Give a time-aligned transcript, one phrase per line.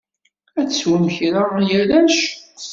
[0.59, 1.43] Ad teswem kra a
[1.77, 2.17] arrac?